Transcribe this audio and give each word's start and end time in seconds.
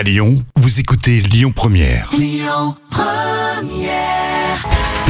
À 0.00 0.02
Lyon, 0.02 0.42
vous 0.56 0.80
écoutez 0.80 1.20
Lyon 1.20 1.52
Première. 1.54 2.10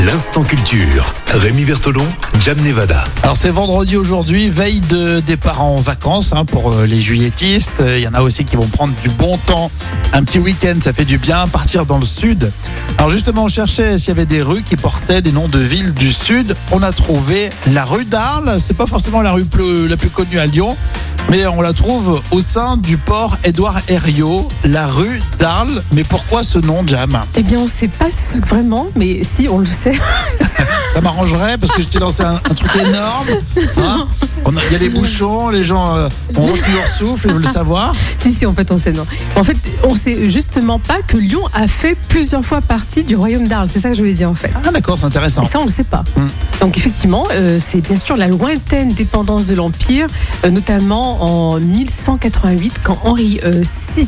L'instant 0.04 0.42
culture. 0.42 1.14
Rémi 1.28 1.64
Bertolon, 1.64 2.06
Jam 2.40 2.58
Nevada. 2.60 3.04
Alors 3.22 3.36
c'est 3.36 3.50
vendredi 3.50 3.96
aujourd'hui, 3.96 4.48
veille 4.48 4.80
de 4.80 5.20
départ 5.20 5.62
en 5.62 5.76
vacances 5.76 6.32
hein, 6.32 6.44
pour 6.44 6.72
euh, 6.72 6.86
les 6.86 7.00
juilletistes. 7.00 7.70
Il 7.80 8.00
y 8.00 8.08
en 8.08 8.14
a 8.14 8.22
aussi 8.22 8.44
qui 8.44 8.56
vont 8.56 8.66
prendre 8.66 8.94
du 9.04 9.10
bon 9.10 9.36
temps. 9.38 9.70
Un 10.12 10.24
petit 10.24 10.40
week-end, 10.40 10.74
ça 10.82 10.92
fait 10.92 11.04
du 11.04 11.18
bien, 11.18 11.46
partir 11.46 11.86
dans 11.86 11.98
le 11.98 12.04
sud. 12.04 12.50
Alors 12.98 13.10
justement, 13.10 13.44
on 13.44 13.48
cherchait 13.48 13.96
s'il 13.96 14.08
y 14.08 14.10
avait 14.10 14.26
des 14.26 14.42
rues 14.42 14.62
qui 14.64 14.76
portaient 14.76 15.22
des 15.22 15.30
noms 15.30 15.46
de 15.46 15.58
villes 15.60 15.92
du 15.94 16.12
sud. 16.12 16.56
On 16.72 16.82
a 16.82 16.90
trouvé 16.90 17.50
la 17.72 17.84
rue 17.84 18.06
d'Arles. 18.06 18.58
C'est 18.58 18.76
pas 18.76 18.86
forcément 18.86 19.22
la 19.22 19.32
rue 19.32 19.44
plus- 19.44 19.86
la 19.86 19.96
plus 19.96 20.10
connue 20.10 20.38
à 20.40 20.46
Lyon, 20.46 20.76
mais 21.30 21.46
on 21.46 21.60
la 21.62 21.72
trouve 21.72 22.20
au 22.32 22.40
sein 22.40 22.76
du 22.76 22.96
port 22.98 23.36
Édouard 23.44 23.80
Herriot, 23.88 24.48
la 24.64 24.86
rue 24.86 25.20
d'Arles. 25.38 25.82
Mais 25.92 26.04
pourquoi 26.04 26.42
ce 26.42 26.58
nom, 26.58 26.84
Jam? 26.86 27.20
Eh 27.36 27.42
bien, 27.42 27.58
on 27.58 27.64
ne 27.64 27.68
sait 27.68 27.88
pas 27.88 28.08
vraiment, 28.46 28.88
mais 28.96 29.22
si, 29.24 29.48
on 29.48 29.58
le 29.58 29.66
sait. 29.66 29.92
Ça 30.94 31.00
m'arrangerait 31.00 31.56
parce 31.56 31.72
que 31.72 31.82
je 31.82 31.88
t'ai 31.88 32.00
lancé 32.00 32.22
un, 32.24 32.34
un 32.34 32.54
truc 32.54 32.70
énorme. 32.76 33.28
hein. 33.78 34.06
On 34.52 34.56
a- 34.56 34.60
Il 34.68 34.72
y 34.72 34.76
a 34.76 34.78
les 34.78 34.88
bouchons, 34.88 35.48
les 35.48 35.62
gens 35.62 35.96
euh, 35.96 36.08
ont 36.36 36.42
retenu 36.42 36.74
leur 36.74 36.88
souffle, 36.88 37.26
ils 37.28 37.32
veulent 37.34 37.42
le 37.42 37.48
savoir. 37.48 37.94
si, 38.18 38.32
si, 38.32 38.46
en 38.46 38.52
fait, 38.54 38.70
on 38.72 38.78
sait 38.78 38.92
non. 38.92 39.06
En 39.36 39.44
fait, 39.44 39.56
on 39.84 39.94
sait 39.94 40.28
justement 40.28 40.78
pas 40.78 41.02
que 41.06 41.16
Lyon 41.16 41.42
a 41.54 41.68
fait 41.68 41.96
plusieurs 42.08 42.44
fois 42.44 42.60
partie 42.60 43.04
du 43.04 43.14
royaume 43.14 43.46
d'Arles. 43.46 43.68
C'est 43.72 43.78
ça 43.78 43.90
que 43.90 43.94
je 43.94 44.00
voulais 44.00 44.14
dire, 44.14 44.28
en 44.28 44.34
fait. 44.34 44.50
Ah 44.66 44.72
d'accord, 44.72 44.98
c'est 44.98 45.06
intéressant. 45.06 45.42
Et 45.42 45.46
ça, 45.46 45.58
on 45.60 45.64
le 45.64 45.70
sait 45.70 45.84
pas. 45.84 46.02
Hmm. 46.16 46.26
Donc, 46.60 46.76
effectivement, 46.76 47.26
euh, 47.32 47.58
c'est 47.60 47.80
bien 47.80 47.96
sûr 47.96 48.16
la 48.16 48.26
lointaine 48.26 48.92
dépendance 48.92 49.46
de 49.46 49.54
l'Empire, 49.54 50.06
euh, 50.44 50.50
notamment 50.50 51.52
en 51.52 51.60
1188, 51.60 52.74
quand 52.82 52.98
Henri 53.04 53.40
euh, 53.44 53.62
VI 53.94 54.04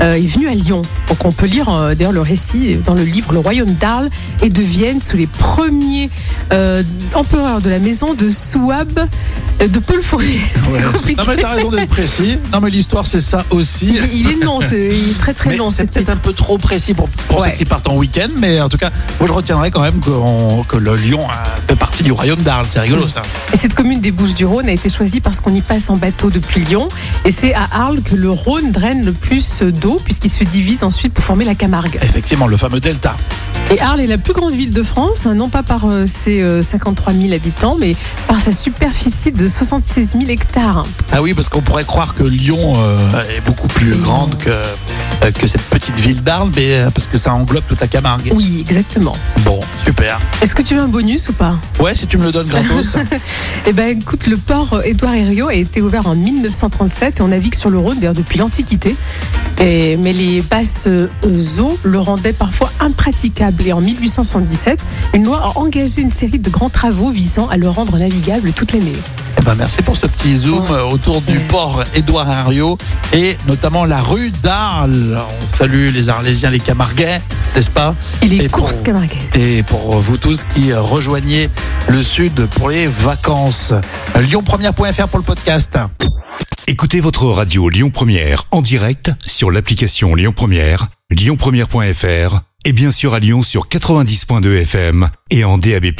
euh, 0.00 0.14
est 0.14 0.26
venu 0.26 0.48
à 0.48 0.54
Lyon. 0.54 0.82
Donc, 1.08 1.24
on 1.24 1.32
peut 1.32 1.46
lire 1.46 1.68
euh, 1.68 1.94
d'ailleurs 1.94 2.12
le 2.12 2.20
récit 2.20 2.76
dans 2.84 2.94
le 2.94 3.02
livre 3.04 3.32
Le 3.32 3.38
royaume 3.38 3.72
d'Arles 3.74 4.10
et 4.42 4.48
de 4.48 4.62
Vienne 4.62 5.00
sous 5.00 5.16
les 5.16 5.26
premiers 5.26 6.10
euh, 6.52 6.82
empereurs 7.14 7.60
de 7.60 7.70
la 7.70 7.78
maison 7.78 8.14
de 8.14 8.28
Souabe 8.30 9.00
euh, 9.62 9.68
de 9.68 9.78
Paul 9.78 10.02
Fournier. 10.02 10.40
Ouais. 10.66 10.80
Non 11.16 11.24
mais 11.28 11.36
t'as 11.36 11.54
raison 11.54 11.70
d'être 11.70 11.88
précis. 11.88 12.38
Non 12.52 12.60
mais 12.60 12.70
l'histoire 12.70 13.06
c'est 13.06 13.20
ça 13.20 13.44
aussi. 13.50 13.86
Il 13.88 13.96
est- 13.96 14.10
Il 14.12 14.30
est 14.30 14.44
long, 14.44 14.60
ce- 14.60 14.74
il 14.74 15.10
est 15.10 15.18
très 15.18 15.32
très 15.32 15.50
Mais 15.50 15.56
long 15.56 15.68
ce 15.70 15.76
c'est 15.76 15.90
peut-être 15.90 16.10
un 16.10 16.16
peu 16.16 16.32
trop 16.32 16.58
précis 16.58 16.92
pour, 16.92 17.08
pour 17.08 17.40
Ouais. 17.40 17.50
ceux 17.52 17.56
qui 17.56 17.64
partent 17.64 17.88
en 17.88 17.96
week-end, 17.96 18.28
mais 18.36 18.60
en 18.60 18.68
tout 18.68 18.76
cas, 18.78 18.90
moi 19.20 19.28
je 19.28 19.32
retiendrai 19.32 19.70
quand 19.70 19.80
même 19.82 20.00
que 20.00 20.76
le 20.76 20.96
Lyon 20.96 21.20
fait 21.68 21.76
partie 21.76 22.02
du 22.02 22.10
royaume 22.12 22.40
d'Arles. 22.42 22.66
C'est 22.68 22.80
rigolo 22.80 23.06
ça. 23.08 23.22
Et 23.52 23.56
cette 23.56 23.74
commune 23.74 24.00
des 24.00 24.10
Bouches-du-Rhône 24.10 24.68
a 24.68 24.72
été 24.72 24.88
choisie 24.88 25.20
parce 25.20 25.40
qu'on 25.40 25.54
y 25.54 25.60
passe 25.60 25.88
en 25.88 25.96
bateau 25.96 26.30
depuis 26.30 26.60
Lyon. 26.62 26.88
Et 27.24 27.30
c'est 27.30 27.54
à 27.54 27.68
Arles 27.72 28.02
que 28.02 28.14
le 28.16 28.30
Rhône 28.30 28.72
draine 28.72 29.04
le 29.04 29.12
plus 29.12 29.62
d'eau, 29.86 30.00
puisqu'il 30.02 30.30
se 30.30 30.42
divise 30.42 30.82
ensuite 30.82 31.14
pour 31.14 31.24
former 31.24 31.44
la 31.44 31.54
Camargue. 31.54 31.98
Effectivement, 32.02 32.48
le 32.48 32.56
fameux 32.56 32.80
delta. 32.80 33.16
Et 33.70 33.80
Arles 33.80 34.00
est 34.00 34.06
la 34.06 34.18
plus 34.18 34.32
grande 34.32 34.52
ville 34.52 34.70
de 34.70 34.82
France, 34.82 35.26
hein, 35.26 35.34
non 35.34 35.48
pas 35.48 35.62
par 35.62 35.86
euh, 35.86 36.06
ses 36.06 36.42
euh, 36.42 36.62
53 36.62 37.12
000 37.12 37.32
habitants, 37.32 37.76
mais 37.78 37.94
par 38.26 38.40
sa 38.40 38.52
superficie 38.52 39.32
de 39.32 39.48
76 39.48 40.12
000 40.12 40.24
hectares. 40.28 40.86
Ah 41.12 41.22
oui, 41.22 41.34
parce 41.34 41.48
qu'on 41.48 41.62
pourrait 41.62 41.84
croire 41.84 42.14
que 42.14 42.24
Lyon 42.24 42.74
euh, 42.76 42.98
est 43.36 43.40
beaucoup 43.40 43.68
plus 43.68 43.96
grande 43.96 44.36
que, 44.38 44.50
euh, 44.50 44.62
que 45.38 45.46
cette 45.46 45.62
petite 45.62 45.98
ville 46.00 46.22
d'Arles, 46.22 46.52
euh, 46.58 46.88
parce 46.90 47.06
que 47.06 47.18
ça 47.18 47.34
englobe 47.34 47.64
toute 47.68 47.80
la 47.80 47.88
Camargue. 47.88 48.30
Oui, 48.34 48.64
exactement. 48.68 49.14
Bon, 49.44 49.58
super. 49.84 50.20
Est-ce 50.40 50.54
que 50.54 50.62
tu 50.62 50.74
veux 50.76 50.80
un 50.80 50.86
bonus 50.88 51.28
ou 51.28 51.32
pas? 51.32 51.54
Ouais, 51.80 51.94
si 51.94 52.06
tu 52.06 52.16
me 52.16 52.24
le 52.24 52.32
donnes 52.32 52.46
gratos. 52.48 52.96
Eh 53.68 53.72
ben, 53.72 53.98
écoute, 53.98 54.28
le 54.28 54.36
port 54.36 54.80
Édouard 54.84 55.14
Herriot 55.14 55.48
a 55.48 55.54
été 55.54 55.82
ouvert 55.82 56.06
en 56.06 56.14
1937 56.14 57.18
et 57.18 57.22
on 57.22 57.28
navigue 57.28 57.54
sur 57.56 57.68
le 57.70 57.78
Rhône 57.78 57.98
d'ailleurs 57.98 58.14
depuis 58.14 58.38
l'Antiquité. 58.38 58.94
Et- 59.58 59.96
Mais 59.96 60.12
les 60.12 60.40
basses 60.42 60.84
euh, 60.86 61.08
eaux 61.58 61.76
le 61.82 61.98
rendaient 61.98 62.32
parfois 62.32 62.70
impraticable. 62.78 63.66
Et 63.66 63.72
en 63.72 63.80
1877, 63.80 64.78
une 65.14 65.24
loi 65.24 65.42
a 65.42 65.58
engagé 65.58 66.02
une 66.02 66.12
série 66.12 66.38
de 66.38 66.50
grands 66.50 66.70
travaux 66.70 67.10
visant 67.10 67.48
à 67.48 67.56
le 67.56 67.68
rendre 67.68 67.98
navigable 67.98 68.52
toute 68.52 68.72
l'année. 68.72 68.92
Ben, 69.46 69.54
merci 69.54 69.80
pour 69.82 69.96
ce 69.96 70.06
petit 70.06 70.36
zoom 70.36 70.64
Ouais. 70.64 70.72
euh, 70.72 70.82
autour 70.86 71.22
du 71.22 71.34
Ouais. 71.38 71.44
port 71.48 71.84
Édouard 71.94 72.28
Herriot 72.30 72.76
et 73.12 73.36
notamment 73.46 73.84
la 73.84 74.02
rue 74.02 74.30
d'Arles. 74.42 75.16
On 75.42 75.46
salue 75.48 75.90
les 75.94 76.08
Arlésiens, 76.08 76.50
les 76.50 76.58
Camarguais, 76.58 77.20
n'est-ce 77.54 77.70
pas? 77.70 77.94
Et 78.22 78.26
les 78.28 78.44
Et 78.44 78.48
pour- 78.48 78.62
courses 78.62 78.80
camarguaises. 78.82 79.18
Et 79.34 79.62
pour 79.62 79.98
vous 80.00 80.16
tous 80.16 80.44
qui 80.54 80.72
euh, 80.72 80.80
rejoignez 80.80 81.48
le 81.88 82.02
sud 82.02 82.46
pour 82.56 82.70
les 82.70 82.88
vacances. 82.88 83.72
Lyonpremière.fr 84.16 85.06
pour 85.08 85.18
le 85.20 85.24
podcast. 85.24 85.78
Écoutez 86.66 87.00
votre 87.00 87.26
radio 87.26 87.68
Lyon 87.68 87.90
Première 87.90 88.46
en 88.50 88.62
direct 88.62 89.12
sur 89.28 89.52
l'application 89.52 90.16
Lyon 90.16 90.32
Première, 90.34 90.88
lyonpremière.fr 91.10 92.40
et 92.64 92.72
bien 92.72 92.90
sûr 92.90 93.14
à 93.14 93.20
Lyon 93.20 93.44
sur 93.44 93.68
90.2 93.68 94.56
FM 94.62 95.08
et 95.30 95.44
en 95.44 95.56
DAB+. 95.58 95.92